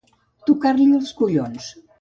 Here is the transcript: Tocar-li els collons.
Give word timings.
Tocar-li 0.49 0.89
els 1.01 1.15
collons. 1.21 1.73